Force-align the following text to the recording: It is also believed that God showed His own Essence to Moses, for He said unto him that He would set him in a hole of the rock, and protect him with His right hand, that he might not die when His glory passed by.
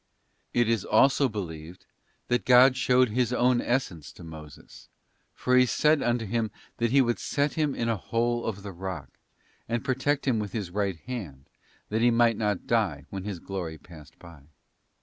It 0.51 0.67
is 0.67 0.83
also 0.83 1.29
believed 1.29 1.85
that 2.27 2.43
God 2.43 2.75
showed 2.75 3.09
His 3.09 3.31
own 3.31 3.61
Essence 3.61 4.11
to 4.13 4.23
Moses, 4.23 4.89
for 5.35 5.55
He 5.55 5.67
said 5.67 6.01
unto 6.01 6.25
him 6.25 6.49
that 6.77 6.89
He 6.89 7.03
would 7.03 7.19
set 7.19 7.53
him 7.53 7.75
in 7.75 7.87
a 7.87 7.97
hole 7.97 8.45
of 8.47 8.63
the 8.63 8.71
rock, 8.71 9.19
and 9.69 9.85
protect 9.85 10.27
him 10.27 10.39
with 10.39 10.53
His 10.53 10.71
right 10.71 10.97
hand, 11.01 11.51
that 11.89 12.01
he 12.01 12.09
might 12.09 12.35
not 12.37 12.65
die 12.65 13.05
when 13.11 13.25
His 13.25 13.37
glory 13.37 13.77
passed 13.77 14.17
by. 14.17 14.45